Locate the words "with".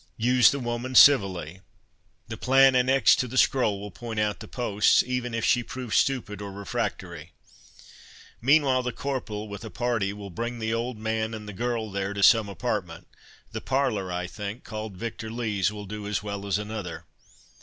9.47-9.63